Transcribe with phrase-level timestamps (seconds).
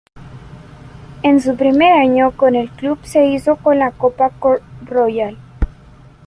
[1.21, 5.37] En su primer año con el club se hizo con la Copa Kor Royal.